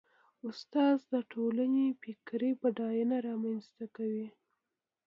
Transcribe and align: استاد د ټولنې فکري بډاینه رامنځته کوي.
استاد 0.49 0.97
د 1.11 1.13
ټولنې 1.31 1.85
فکري 2.01 2.51
بډاینه 2.61 3.17
رامنځته 3.27 3.85
کوي. 3.95 4.27